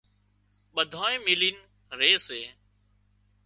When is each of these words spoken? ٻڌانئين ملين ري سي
ٻڌانئين 0.75 1.19
ملين 1.25 1.55
ري 1.99 2.13
سي 2.25 2.41